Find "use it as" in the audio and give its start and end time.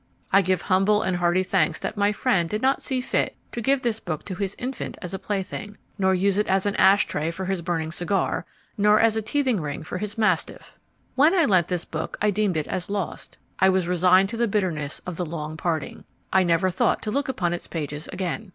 6.15-6.65